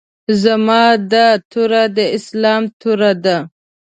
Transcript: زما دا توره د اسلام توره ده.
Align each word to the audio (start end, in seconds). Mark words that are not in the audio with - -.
زما 0.41 0.83
دا 1.11 1.27
توره 1.51 1.83
د 1.97 1.97
اسلام 2.17 2.63
توره 2.81 3.11
ده. 3.23 3.37